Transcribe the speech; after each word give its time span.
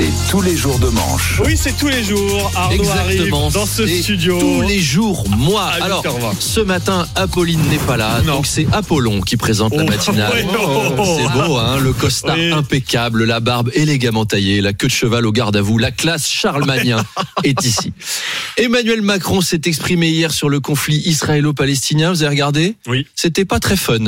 C'est 0.00 0.30
tous 0.30 0.40
les 0.40 0.56
jours 0.56 0.78
de 0.78 0.88
manche. 0.88 1.42
Oui, 1.44 1.58
c'est 1.58 1.76
tous 1.76 1.88
les 1.88 2.02
jours. 2.02 2.50
Arnaud 2.54 2.74
Exactement. 2.76 3.42
arrive 3.44 3.52
dans 3.52 3.66
ce 3.66 3.86
studio. 3.86 4.38
Tous 4.40 4.62
les 4.62 4.78
jours, 4.80 5.28
moi. 5.28 5.64
À 5.64 5.84
Alors, 5.84 6.02
8h20. 6.02 6.36
ce 6.40 6.60
matin, 6.60 7.06
Apolline 7.16 7.60
n'est 7.68 7.76
pas 7.76 7.98
là. 7.98 8.22
Non. 8.24 8.36
Donc, 8.36 8.46
c'est 8.46 8.66
Apollon 8.72 9.20
qui 9.20 9.36
présente 9.36 9.74
la 9.76 9.82
Oh, 9.82 9.86
matinale. 9.86 10.32
ouais, 10.34 10.46
oh, 10.58 10.94
oh, 10.98 11.18
c'est 11.18 11.38
beau, 11.38 11.56
hein. 11.58 11.78
Le 11.80 11.92
costard 11.92 12.34
Oui. 12.38 12.50
impeccable, 12.50 13.24
la 13.24 13.40
barbe 13.40 13.70
élégamment 13.74 14.24
taillée, 14.24 14.62
la 14.62 14.72
queue 14.72 14.86
de 14.86 14.92
cheval 14.92 15.26
au 15.26 15.32
garde 15.32 15.56
à 15.56 15.60
vous. 15.60 15.76
La 15.76 15.90
classe 15.90 16.26
charlemagnin 16.30 17.04
est 17.44 17.62
ici. 17.66 17.92
Emmanuel 18.56 19.02
Macron 19.02 19.42
s'est 19.42 19.60
exprimé 19.66 20.08
hier 20.08 20.32
sur 20.32 20.48
le 20.48 20.60
conflit 20.60 21.02
israélo-palestinien. 21.04 22.08
Vous 22.10 22.22
avez 22.22 22.30
regardé? 22.30 22.76
Oui. 22.86 23.06
C'était 23.14 23.44
pas 23.44 23.60
très 23.60 23.76
fun. 23.76 23.98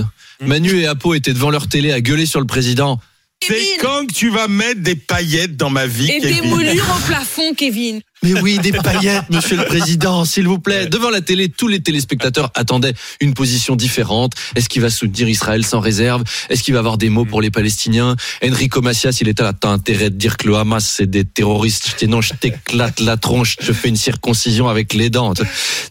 Manu 0.41 0.81
et 0.81 0.87
Apo 0.87 1.13
étaient 1.13 1.35
devant 1.35 1.51
leur 1.51 1.69
télé 1.69 1.93
à 1.93 2.01
gueuler 2.01 2.25
sur 2.27 2.41
le 2.41 2.47
président. 2.47 2.99
C'est 3.47 3.77
quand 3.81 4.07
que 4.07 4.13
tu 4.13 4.31
vas 4.31 4.49
mettre 4.49 4.81
des 4.81 4.95
paillettes 4.97 5.57
dans 5.57 5.71
ma 5.71 5.87
vie, 5.87 6.11
Et 6.11 6.21
des 6.21 6.43
moulures 6.43 6.85
au 6.97 7.07
plafond, 7.07 7.55
Kevin. 7.55 8.01
Mais 8.23 8.41
oui, 8.41 8.59
des 8.59 8.73
paillettes, 8.73 9.31
monsieur 9.31 9.57
le 9.57 9.65
président, 9.65 10.25
s'il 10.25 10.47
vous 10.47 10.59
plaît. 10.59 10.87
Devant 10.87 11.11
la 11.11 11.21
télé, 11.21 11.49
tous 11.49 11.67
les 11.67 11.81
téléspectateurs 11.81 12.51
attendaient 12.55 12.95
une 13.21 13.35
position 13.35 13.75
différente. 13.75 14.35
Est-ce 14.55 14.69
qu'il 14.69 14.81
va 14.81 14.91
soutenir 14.91 15.29
Israël 15.29 15.65
sans 15.65 15.81
réserve? 15.81 16.23
Est-ce 16.49 16.63
qu'il 16.63 16.75
va 16.75 16.81
avoir 16.81 16.99
des 16.99 17.09
mots 17.09 17.25
pour 17.25 17.41
les 17.43 17.51
Palestiniens? 17.51 18.17
Enrico 18.45 18.81
Macias, 18.81 19.19
il 19.21 19.29
était 19.29 19.43
là, 19.43 19.53
t'as 19.53 19.71
intérêt 19.71 20.11
de 20.11 20.17
dire 20.17 20.37
que 20.37 20.47
le 20.47 20.57
Hamas, 20.57 20.85
c'est 20.85 21.11
des 21.11 21.25
terroristes. 21.25 21.97
Je 22.01 22.07
non, 22.07 22.21
je 22.21 22.33
t'éclate 22.35 23.01
la 23.01 23.17
tronche, 23.17 23.57
je 23.61 23.67
te 23.67 23.73
fais 23.73 23.89
une 23.89 23.97
circoncision 23.97 24.69
avec 24.69 24.95
les 24.95 25.11
dents. 25.11 25.35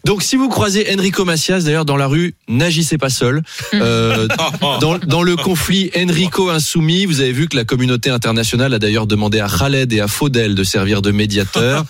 Donc, 0.04 0.22
si 0.22 0.36
vous 0.36 0.48
croisez 0.48 0.86
Enrico 0.94 1.24
Macias, 1.24 1.60
d'ailleurs, 1.60 1.84
dans 1.84 1.96
la 1.96 2.06
rue, 2.06 2.34
n'agissez 2.48 2.96
pas 2.96 3.10
seul. 3.10 3.42
Euh, 3.74 4.26
dans, 4.80 4.98
dans 4.98 5.22
le 5.22 5.36
conflit 5.36 5.90
Enrico 5.96 6.48
insoumis, 6.48 7.04
vous 7.04 7.20
avez 7.20 7.32
vu 7.32 7.48
que 7.48 7.56
la 7.56 7.64
communauté 7.64 8.08
internationale 8.10 8.72
a 8.72 8.78
d'ailleurs 8.78 9.06
demandé 9.06 9.40
à 9.40 9.48
Khaled 9.48 9.92
et 9.92 10.00
à 10.00 10.08
Faudel 10.08 10.54
de 10.54 10.64
servir 10.64 11.02
de 11.02 11.10
médiateurs. 11.10 11.84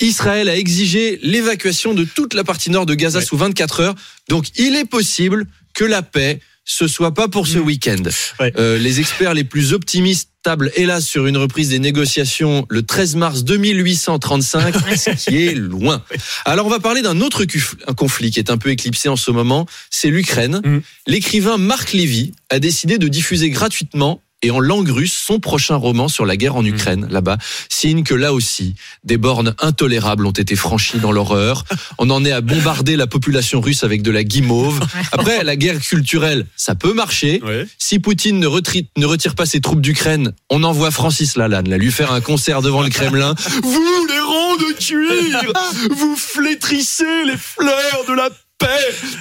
Israël 0.00 0.48
a 0.48 0.56
exigé 0.56 1.18
l'évacuation 1.22 1.94
de 1.94 2.04
toute 2.04 2.34
la 2.34 2.44
partie 2.44 2.70
nord 2.70 2.86
de 2.86 2.94
Gaza 2.94 3.20
sous 3.20 3.36
24 3.36 3.80
heures. 3.80 3.94
Donc 4.28 4.46
il 4.56 4.76
est 4.76 4.84
possible 4.84 5.46
que 5.74 5.84
la 5.84 6.02
paix 6.02 6.40
ce 6.68 6.88
soit 6.88 7.14
pas 7.14 7.28
pour 7.28 7.46
ce 7.46 7.58
week-end. 7.58 8.02
Ouais. 8.40 8.52
Euh, 8.58 8.76
les 8.76 8.98
experts 8.98 9.34
les 9.34 9.44
plus 9.44 9.72
optimistes 9.72 10.30
tablent 10.42 10.72
hélas 10.74 11.06
sur 11.06 11.26
une 11.26 11.36
reprise 11.36 11.68
des 11.68 11.78
négociations 11.78 12.66
le 12.68 12.82
13 12.82 13.14
mars 13.14 13.44
2835, 13.44 14.74
ce 14.96 15.10
qui 15.10 15.46
est 15.46 15.54
loin. 15.54 16.02
Alors 16.44 16.66
on 16.66 16.68
va 16.68 16.80
parler 16.80 17.02
d'un 17.02 17.20
autre 17.20 17.46
un 17.86 17.94
conflit 17.94 18.32
qui 18.32 18.40
est 18.40 18.50
un 18.50 18.58
peu 18.58 18.70
éclipsé 18.70 19.08
en 19.08 19.16
ce 19.16 19.30
moment, 19.30 19.66
c'est 19.90 20.10
l'Ukraine. 20.10 20.60
Mm. 20.64 20.80
L'écrivain 21.06 21.56
Marc 21.56 21.92
Lévy 21.92 22.32
a 22.50 22.58
décidé 22.58 22.98
de 22.98 23.06
diffuser 23.06 23.48
gratuitement 23.50 24.20
et 24.42 24.50
en 24.50 24.60
langue 24.60 24.90
russe 24.90 25.16
son 25.26 25.40
prochain 25.40 25.76
roman 25.76 26.08
sur 26.08 26.26
la 26.26 26.36
guerre 26.36 26.56
en 26.56 26.64
Ukraine, 26.64 27.06
là-bas. 27.10 27.38
Signe 27.68 28.02
que 28.02 28.14
là 28.14 28.32
aussi, 28.32 28.74
des 29.04 29.16
bornes 29.16 29.54
intolérables 29.60 30.26
ont 30.26 30.32
été 30.32 30.56
franchies 30.56 30.98
dans 30.98 31.12
l'horreur. 31.12 31.64
On 31.98 32.10
en 32.10 32.24
est 32.24 32.32
à 32.32 32.40
bombarder 32.40 32.96
la 32.96 33.06
population 33.06 33.60
russe 33.60 33.82
avec 33.82 34.02
de 34.02 34.10
la 34.10 34.24
guimauve. 34.24 34.80
Après, 35.12 35.42
la 35.42 35.56
guerre 35.56 35.80
culturelle, 35.80 36.46
ça 36.56 36.74
peut 36.74 36.92
marcher. 36.92 37.40
Si 37.78 37.98
Poutine 37.98 38.38
ne, 38.38 38.46
ne 38.46 39.06
retire 39.06 39.34
pas 39.34 39.46
ses 39.46 39.60
troupes 39.60 39.80
d'Ukraine, 39.80 40.32
on 40.50 40.62
envoie 40.62 40.90
Francis 40.90 41.36
Lalanne 41.36 41.68
là, 41.68 41.78
lui 41.78 41.90
faire 41.90 42.12
un 42.12 42.20
concert 42.20 42.62
devant 42.62 42.82
le 42.82 42.90
Kremlin. 42.90 43.34
Vous, 43.62 44.06
les 44.08 44.20
ronds 44.20 44.56
de 44.56 44.72
cuir, 44.78 45.52
vous 45.90 46.16
flétrissez 46.16 47.24
les 47.24 47.36
fleurs 47.36 48.04
de 48.08 48.14
la 48.14 48.28
paix. 48.58 48.66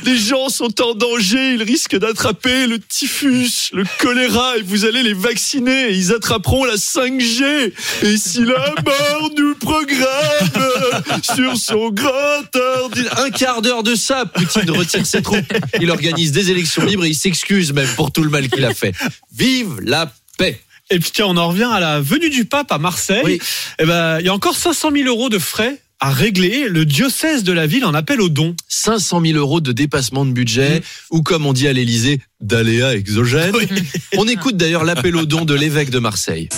Les 0.04 0.18
gens 0.18 0.50
sont 0.50 0.82
en 0.82 0.94
danger, 0.94 1.54
ils 1.54 1.64
risquent 1.64 1.98
d'attraper 1.98 2.68
le 2.68 2.80
typhus, 2.80 3.72
le 3.74 3.84
choléra, 4.00 4.58
et 4.58 4.62
vous 4.62 4.86
allez 4.86 5.04
les 5.04 5.14
vacciner, 5.14 5.90
et 5.90 5.94
ils 5.94 6.14
attraperont 6.14 6.64
la 6.66 6.76
5G. 6.76 7.72
Et 8.04 8.18
si 8.18 8.46
la 8.46 8.74
mort 8.84 9.30
nous 9.38 9.56
programme 9.56 11.22
sur 11.22 11.58
son 11.58 11.90
grand 11.90 12.56
ordi... 12.56 13.02
Un 13.18 13.30
quart 13.30 13.62
d'heure 13.62 13.84
de 13.84 13.96
ça, 13.96 14.26
Poutine 14.26 14.70
retire 14.72 15.06
ses 15.06 15.22
troupes. 15.22 15.54
Il 15.82 15.90
organise 15.92 16.32
des 16.32 16.52
élections 16.52 16.84
libres 16.86 17.06
et 17.06 17.10
il 17.10 17.16
s'excuse 17.16 17.74
même 17.74 17.90
pour 17.96 18.12
tout 18.12 18.24
le 18.24 18.30
mal 18.30 18.50
qu'il 18.50 18.66
a 18.66 18.74
fait. 18.74 18.94
Vive 19.36 19.80
la 19.82 20.12
paix 20.38 20.60
Et 20.90 21.00
puis 21.00 21.12
tiens, 21.14 21.28
on 21.28 21.38
en 21.38 21.50
revient 21.50 21.70
à 21.72 21.80
la 21.80 22.00
venue 22.00 22.30
du 22.30 22.46
pape 22.46 22.72
à 22.72 22.78
Marseille. 22.78 23.22
Oui. 23.24 23.42
Eh 23.80 23.86
ben, 23.86 24.20
il 24.20 24.26
y 24.26 24.30
a 24.30 24.34
encore 24.34 24.56
500 24.56 24.92
000 24.92 25.08
euros 25.08 25.30
de 25.30 25.40
frais 25.40 25.82
à 26.00 26.12
régler. 26.12 26.68
Le 26.70 26.86
diocèse 26.86 27.44
de 27.44 27.54
la 27.54 27.68
ville 27.68 27.86
en 27.86 27.94
appelle 27.94 28.22
aux 28.22 28.30
dons. 28.30 28.56
500 28.68 29.22
000 29.22 29.38
euros 29.38 29.62
de 29.62 29.72
dépassement 29.72 30.26
de 30.26 30.32
budget, 30.32 30.84
ou 31.12 31.24
comme 31.24 31.46
on 31.46 31.54
dit 31.54 31.68
à 31.68 31.74
l'Élysée, 31.74 32.22
d'aléas 32.42 32.96
exogènes. 32.96 33.54
On 34.18 34.28
écoute 34.28 34.58
d'ailleurs 34.58 34.84
l'appel 34.84 35.16
au 35.16 35.26
don 35.26 35.46
de 35.46 35.54
l'évêque 35.54 35.90
de 35.90 36.00
Marseille. 36.00 36.50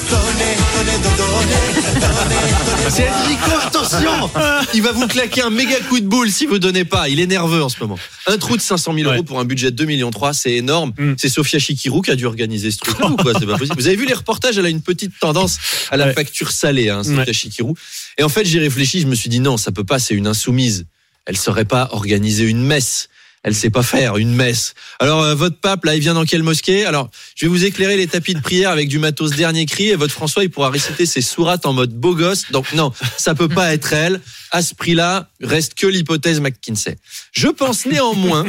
C'est 2.90 3.10
Enrico, 3.10 3.52
attention 3.66 4.30
Il 4.74 4.82
va 4.82 4.92
vous 4.92 5.08
claquer 5.08 5.42
un 5.42 5.50
méga 5.50 5.76
coup 5.90 6.00
de 6.00 6.06
boule 6.08 6.32
si 6.32 6.46
vous 6.46 6.58
donnez 6.60 6.86
pas. 6.86 7.10
Il 7.10 7.20
est 7.20 7.28
nerveux 7.28 7.62
en 7.64 7.70
ce 7.70 7.80
moment. 7.80 7.98
Un 8.28 8.38
trou 8.38 8.56
de 8.58 8.62
500 8.62 8.94
000 8.94 9.06
euros 9.10 9.18
Ouais. 9.20 9.24
pour 9.24 9.40
un 9.40 9.46
budget 9.46 9.72
de 9.72 9.76
2 9.76 9.86
millions 9.86 10.12
3, 10.12 10.34
c'est 10.34 10.54
énorme. 10.54 10.94
Mm. 10.98 11.14
C'est 11.18 11.30
Sofia 11.30 11.60
Chikirou 11.60 12.02
qui 12.02 12.12
a 12.12 12.16
dû 12.16 12.26
organiser 12.26 12.72
ce 12.72 12.78
truc-là 12.78 13.08
ou 13.08 13.16
quoi 13.18 13.34
C'est 13.40 13.46
pas 13.46 13.58
possible. 13.58 13.80
Vous 13.80 13.88
avez 13.88 13.96
vu 13.96 14.06
les 14.06 14.14
reportages 14.14 14.58
Elle 14.58 14.66
a 14.66 14.70
une 14.70 14.82
petite 14.82 15.14
tendance 15.20 15.58
à 15.92 15.98
la 15.98 16.08
Ouais. 16.08 16.14
facture 16.14 16.52
salée, 16.52 16.90
hein, 16.90 17.04
Sofia 17.04 17.24
Ouais. 17.26 17.34
Chikirou. 17.34 17.76
Et 18.18 18.24
en 18.24 18.30
fait, 18.30 18.46
j'ai 18.46 18.60
réfléchi, 18.60 19.02
je 19.02 19.08
me 19.08 19.16
suis 19.16 19.30
dit 19.30 19.40
non, 19.40 19.58
ça 19.58 19.72
peut 19.72 19.84
pas, 19.84 20.00
c'est 20.00 20.14
une 20.16 20.28
insoumise. 20.28 20.86
Elle 21.26 21.38
saurait 21.38 21.66
pas 21.66 21.90
organiser 21.92 22.46
une 22.46 22.62
messe. 22.64 23.10
Elle 23.48 23.56
sait 23.56 23.70
pas 23.70 23.82
faire 23.82 24.18
une 24.18 24.36
messe. 24.36 24.74
Alors 25.00 25.24
euh, 25.24 25.34
votre 25.34 25.58
pape 25.58 25.86
là, 25.86 25.96
il 25.96 26.02
vient 26.02 26.14
dans 26.14 26.26
quelle 26.26 26.44
mosquée? 26.44 26.86
Alors, 26.86 27.10
je 27.36 27.46
vais 27.46 27.50
vous 27.50 27.64
éclairer 27.64 27.96
les 27.96 28.08
tapis 28.08 28.34
de 28.34 28.42
prière 28.42 28.72
avec 28.72 28.90
du 28.90 29.00
matos 29.00 29.32
dernier 29.32 29.66
cri 29.66 29.88
et 29.88 29.96
votre 29.96 30.14
François 30.14 30.44
il 30.44 30.50
pourra 30.50 30.70
réciter 30.70 31.06
ses 31.06 31.22
sourates 31.22 31.66
en 31.66 31.74
mode 31.74 31.94
beau 31.94 32.14
gosse. 32.14 32.52
Donc 32.52 32.74
non, 32.74 32.92
ça 33.18 33.36
peut 33.36 33.48
pas 33.48 33.74
être 33.74 33.94
elle. 33.94 34.22
À 34.52 34.62
ce 34.62 34.74
prix-là, 34.76 35.28
reste 35.42 35.74
que 35.74 35.88
l'hypothèse 35.88 36.40
McKinsey. 36.40 36.98
Je 37.34 37.48
pense 37.48 37.86
néanmoins 37.86 38.46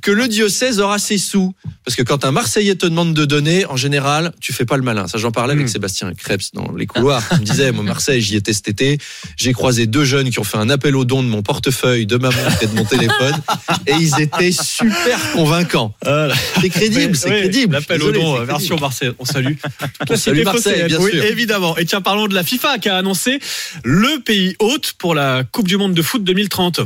que 0.00 0.10
le 0.10 0.26
diocèse 0.28 0.80
aura 0.80 0.98
ses 0.98 1.18
sous 1.18 1.54
parce 1.84 1.96
que 1.96 2.02
quand 2.02 2.24
un 2.24 2.30
Marseillais 2.30 2.76
te 2.76 2.86
demande 2.86 3.12
de 3.12 3.24
donner, 3.24 3.66
en 3.66 3.76
général, 3.76 4.32
tu 4.40 4.52
fais 4.52 4.64
pas 4.64 4.76
le 4.76 4.82
malin. 4.82 5.06
Ça 5.08 5.18
j'en 5.18 5.32
parlais 5.32 5.52
avec 5.52 5.64
Mm. 5.64 5.68
Sébastien 5.68 6.12
Krebs 6.14 6.50
dans 6.52 6.72
les 6.72 6.86
couloirs. 6.86 7.22
Il 7.32 7.40
me 7.40 7.44
disait, 7.44 7.72
moi 7.72 7.84
Marseille, 7.84 8.20
j'y 8.20 8.36
étais 8.36 8.52
cet 8.52 8.68
été. 8.68 8.98
J'ai 9.36 9.52
croisé 9.52 9.86
deux 9.86 10.04
jeunes 10.04 10.30
qui 10.30 10.38
ont 10.38 10.44
fait 10.44 10.58
un 10.58 10.70
appel 10.70 10.94
au 10.96 11.04
don 11.04 11.22
de 11.22 11.28
mon 11.28 11.42
portefeuille, 11.42 12.06
de 12.06 12.16
ma 12.16 12.30
montre 12.30 12.62
et 12.62 12.66
de 12.66 12.74
mon 12.74 12.84
téléphone, 12.84 13.34
et 13.86 13.92
ils 13.92 14.20
étaient 14.20 14.33
super 14.52 15.18
convaincants. 15.32 15.94
C'est 16.60 16.68
crédible, 16.68 17.16
c'est 17.16 17.30
Oui, 17.30 17.40
crédible. 17.40 17.74
L'appel 17.74 18.02
au 18.02 18.12
don, 18.12 18.34
c'est 18.36 18.40
euh, 18.40 18.44
version 18.44 18.76
Marseille. 18.78 19.10
On 19.18 19.24
salue. 19.24 19.54
On 20.10 20.16
salue 20.16 20.42
Marseille, 20.44 20.84
bien 20.86 20.98
oui, 21.00 21.12
sûr. 21.12 21.24
évidemment. 21.24 21.76
Et 21.76 21.84
tiens, 21.84 22.00
parlons 22.00 22.26
de 22.26 22.34
la 22.34 22.42
FIFA 22.42 22.78
qui 22.78 22.88
a 22.88 22.96
annoncé 22.96 23.38
le 23.84 24.20
pays 24.20 24.56
hôte 24.58 24.94
pour 24.98 25.14
la 25.14 25.44
Coupe 25.44 25.68
du 25.68 25.76
Monde 25.76 25.94
de 25.94 26.02
foot 26.02 26.22
2030. 26.24 26.80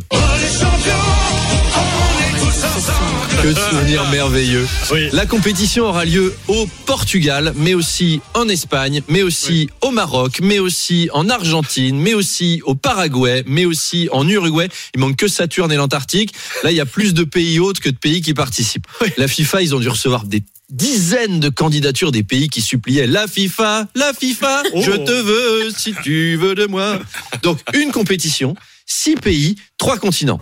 Que 3.42 3.48
de 3.48 3.58
souvenirs 3.70 4.04
merveilleux. 4.10 4.66
Oui. 4.91 5.08
La 5.12 5.26
compétition 5.26 5.84
aura 5.84 6.04
lieu 6.04 6.34
au 6.48 6.66
Portugal, 6.86 7.52
mais 7.56 7.74
aussi 7.74 8.20
en 8.34 8.48
Espagne, 8.48 9.02
mais 9.08 9.22
aussi 9.22 9.69
au 9.80 9.92
Maroc, 9.92 10.41
mais 10.42 10.58
aussi 10.58 11.08
en 11.12 11.28
Argentine, 11.28 11.96
mais 12.00 12.14
aussi 12.14 12.60
au 12.64 12.74
Paraguay, 12.74 13.44
mais 13.46 13.64
aussi 13.64 14.08
en 14.10 14.26
Uruguay. 14.28 14.69
Il 14.94 15.00
manque 15.00 15.14
que 15.16 15.28
Saturne 15.28 15.70
et 15.70 15.76
l'Antarctique. 15.76 16.34
Là, 16.64 16.72
il 16.72 16.76
y 16.76 16.80
a 16.80 16.86
plus 16.86 17.14
de 17.14 17.22
pays 17.22 17.60
hôtes 17.60 17.78
que 17.78 17.91
de 17.91 17.96
pays 17.96 18.22
qui 18.22 18.34
participent. 18.34 18.86
La 19.16 19.28
FIFA, 19.28 19.62
ils 19.62 19.75
ont 19.76 19.80
dû 19.80 19.88
recevoir 19.88 20.25
des 20.25 20.42
dizaines 20.70 21.38
de 21.38 21.48
candidatures 21.50 22.10
des 22.10 22.25
pays 22.25 22.48
qui 22.48 22.60
suppliaient 22.60 23.06
la 23.06 23.28
FIFA, 23.28 23.86
la 23.94 24.12
FIFA, 24.12 24.62
Oh. 24.75 24.82
je 24.84 24.92
te 24.92 25.12
veux 25.12 25.70
si 25.76 25.94
tu 26.02 26.36
veux 26.36 26.54
de 26.56 26.66
moi. 26.66 26.98
Donc 27.42 27.58
une 27.72 27.92
compétition, 27.92 28.54
six 28.84 29.14
pays, 29.14 29.54
trois 29.78 29.96
continents. 29.98 30.40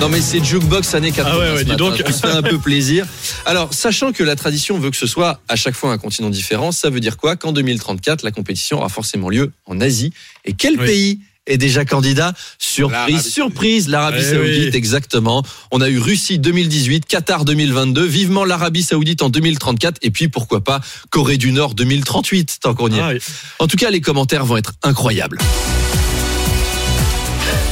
Non 0.00 0.08
mais 0.08 0.20
c'est 0.20 0.44
jukebox 0.44 0.94
années 0.94 1.12
80. 1.12 1.30
Ah 1.32 1.38
ouais, 1.38 1.52
ouais, 1.54 1.64
dis 1.64 1.70
matin. 1.70 1.76
donc. 1.90 2.02
On 2.06 2.12
se 2.12 2.18
fait 2.18 2.26
un 2.32 2.42
peu 2.42 2.58
plaisir. 2.58 3.06
Alors, 3.46 3.72
sachant 3.72 4.12
que 4.12 4.24
la 4.24 4.34
tradition 4.34 4.78
veut 4.78 4.90
que 4.90 4.96
ce 4.96 5.06
soit 5.06 5.40
à 5.48 5.54
chaque 5.56 5.74
fois 5.74 5.92
un 5.92 5.98
continent 5.98 6.28
différent, 6.30 6.72
ça 6.72 6.90
veut 6.90 6.98
dire 7.00 7.16
quoi 7.16 7.36
Qu'en 7.36 7.52
2034, 7.52 8.22
la 8.24 8.32
compétition 8.32 8.78
aura 8.78 8.88
forcément 8.88 9.28
lieu 9.28 9.52
en 9.66 9.80
Asie. 9.80 10.12
Et 10.44 10.54
quel 10.54 10.78
Oui. 10.80 10.86
pays 10.86 11.18
est 11.46 11.56
déjà 11.56 11.84
candidat? 11.84 12.32
Surprise, 12.58 13.30
surprise, 13.32 13.88
l'Arabie 13.88 14.18
Eh 14.20 14.30
Saoudite, 14.34 14.70
oui. 14.72 14.76
exactement. 14.76 15.44
On 15.70 15.80
a 15.80 15.88
eu 15.88 15.98
Russie 16.00 16.40
2018, 16.40 17.06
Qatar 17.06 17.44
2022, 17.44 18.04
vivement 18.04 18.44
l'Arabie 18.44 18.82
Saoudite 18.82 19.22
en 19.22 19.28
2034, 19.28 19.98
et 20.02 20.10
puis 20.10 20.26
pourquoi 20.26 20.64
pas 20.64 20.80
Corée 21.10 21.36
du 21.36 21.52
Nord 21.52 21.74
2038, 21.74 22.58
tant 22.60 22.74
qu'on 22.74 22.88
y 22.90 22.96
est. 22.98 23.00
Ah, 23.00 23.10
oui. 23.12 23.18
En 23.60 23.68
tout 23.68 23.76
cas, 23.76 23.90
les 23.90 24.00
commentaires 24.00 24.44
vont 24.46 24.56
être 24.56 24.72
incroyables. 24.82 25.38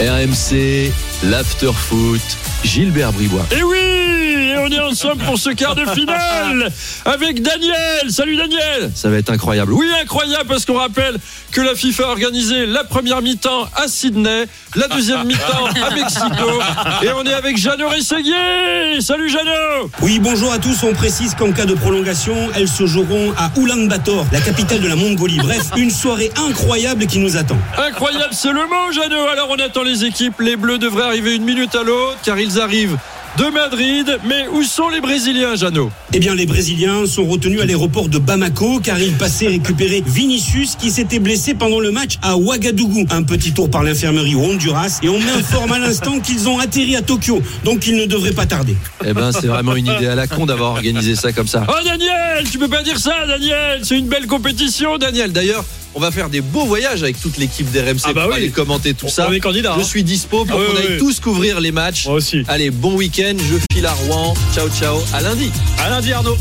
RMC, 0.00 0.92
l'after 1.22 1.72
foot, 1.72 2.20
Gilbert 2.64 3.12
Bribois. 3.12 3.46
Et 3.50 3.62
oui, 3.62 3.76
et 3.76 4.56
on 4.58 4.68
est 4.68 4.80
ensemble 4.80 5.22
pour 5.24 5.38
ce 5.38 5.50
quart 5.50 5.74
de 5.74 5.84
finale 5.86 6.72
avec 7.04 7.42
Daniel. 7.42 8.10
Salut 8.10 8.36
Daniel. 8.36 8.90
Ça 8.94 9.10
va 9.10 9.18
être 9.18 9.30
incroyable. 9.30 9.72
Oui, 9.72 9.86
incroyable 10.00 10.46
parce 10.48 10.64
qu'on 10.64 10.78
rappelle 10.78 11.16
que 11.52 11.60
la 11.60 11.74
FIFA 11.74 12.04
a 12.04 12.08
organisé 12.08 12.66
la 12.66 12.84
première 12.84 13.22
mi-temps 13.22 13.68
à 13.76 13.88
Sydney, 13.88 14.46
la 14.76 14.88
deuxième 14.88 15.26
mi-temps 15.26 15.66
à 15.66 15.94
Mexico 15.94 16.60
et 17.02 17.08
on 17.12 17.24
est 17.24 17.34
avec 17.34 17.56
Jeannot 17.56 17.88
Rességuier. 17.88 19.00
Salut 19.00 19.28
Jeannot. 19.28 19.90
Oui, 20.00 20.18
bonjour 20.20 20.52
à 20.52 20.58
tous. 20.58 20.82
On 20.84 20.92
précise 20.92 21.34
qu'en 21.34 21.52
cas 21.52 21.66
de 21.66 21.74
prolongation, 21.74 22.34
elles 22.54 22.68
se 22.68 22.86
joueront 22.86 23.32
à 23.36 23.50
Ulaanbaatar, 23.58 24.24
la 24.32 24.40
capitale 24.40 24.80
de 24.80 24.88
la 24.88 24.96
Mongolie. 24.96 25.38
Bref, 25.38 25.70
une 25.76 25.90
soirée 25.90 26.30
incroyable 26.48 27.06
qui 27.06 27.18
nous 27.18 27.36
attend. 27.36 27.58
Incroyable, 27.76 28.32
c'est 28.32 28.52
le 28.52 28.66
mot, 28.66 28.92
Jeannot. 28.92 29.28
Alors 29.28 29.48
on 29.50 29.58
attend 29.58 29.82
les 29.82 30.04
équipes. 30.04 30.40
Les 30.40 30.56
Bleus 30.56 30.78
devraient 30.78 31.09
arriver 31.10 31.34
une 31.34 31.44
minute 31.44 31.74
à 31.74 31.82
l'autre 31.82 32.18
car 32.22 32.38
ils 32.38 32.60
arrivent 32.60 32.96
de 33.36 33.44
Madrid. 33.46 34.18
Mais 34.24 34.46
où 34.52 34.62
sont 34.62 34.88
les 34.88 35.00
Brésiliens, 35.00 35.56
Jeannot? 35.56 35.90
Eh 36.12 36.20
bien, 36.20 36.36
les 36.36 36.46
Brésiliens 36.46 37.04
sont 37.06 37.26
retenus 37.26 37.60
à 37.60 37.64
l'aéroport 37.64 38.08
de 38.08 38.18
Bamako 38.18 38.78
car 38.78 39.00
ils 39.00 39.14
passaient 39.14 39.48
récupérer 39.48 40.04
Vinicius 40.06 40.76
qui 40.76 40.90
s'était 40.90 41.18
blessé 41.18 41.54
pendant 41.54 41.80
le 41.80 41.90
match 41.90 42.18
à 42.22 42.36
Ouagadougou. 42.36 43.06
Un 43.10 43.24
petit 43.24 43.52
tour 43.52 43.68
par 43.68 43.82
l'infirmerie 43.82 44.36
au 44.36 44.40
Honduras 44.40 45.00
et 45.02 45.08
on 45.08 45.18
m'informe 45.18 45.72
à 45.72 45.78
l'instant 45.80 46.20
qu'ils 46.20 46.48
ont 46.48 46.60
atterri 46.60 46.94
à 46.94 47.02
Tokyo. 47.02 47.42
Donc 47.64 47.88
ils 47.88 47.96
ne 47.96 48.06
devraient 48.06 48.32
pas 48.32 48.46
tarder. 48.46 48.76
Eh 49.04 49.12
ben, 49.12 49.32
c'est 49.32 49.48
vraiment 49.48 49.74
une 49.74 49.86
idée 49.88 50.06
à 50.06 50.14
la 50.14 50.28
con 50.28 50.46
d'avoir 50.46 50.70
organisé 50.70 51.16
ça 51.16 51.32
comme 51.32 51.48
ça. 51.48 51.66
Oh 51.68 51.84
Daniel, 51.84 52.48
tu 52.50 52.58
peux 52.58 52.68
pas 52.68 52.82
dire 52.82 52.98
ça, 52.98 53.26
Daniel. 53.26 53.80
C'est 53.82 53.98
une 53.98 54.08
belle 54.08 54.28
compétition, 54.28 54.96
Daniel. 54.96 55.32
D'ailleurs, 55.32 55.64
on 55.94 56.00
va 56.00 56.10
faire 56.10 56.28
des 56.30 56.40
beaux 56.40 56.64
voyages 56.66 57.02
avec 57.02 57.20
toute 57.20 57.36
l'équipe 57.36 57.70
d'RMC 57.70 58.00
Ah 58.04 58.12
bah 58.12 58.22
pour 58.22 58.30
oui. 58.32 58.36
aller 58.36 58.50
commenter 58.50 58.94
tout 58.94 59.06
On- 59.06 59.10
ça. 59.10 59.26
on 59.28 59.32
est 59.32 59.40
candidat, 59.40 59.74
Je 59.76 59.80
hein. 59.82 59.84
suis 59.84 60.02
dispo 60.04 60.44
pour 60.44 60.56
Ah 60.56 60.60
oui, 60.60 60.66
qu'on 60.74 60.80
oui, 60.80 60.92
aille 60.92 60.98
tous 60.98 61.20
couvrir 61.20 61.60
les 61.60 61.72
matchs. 61.72 62.06
Moi 62.06 62.14
aussi. 62.16 62.42
Allez, 62.48 62.70
bon 62.70 62.94
week-end. 62.94 63.34
Je 63.38 63.56
file 63.74 63.86
à 63.86 63.92
Rouen. 63.92 64.34
Ciao, 64.54 64.68
ciao. 64.68 64.98
À 65.12 65.20
lundi. 65.20 65.50
À 65.78 65.90
lundi, 65.90 66.12
Arnaud. 66.12 66.38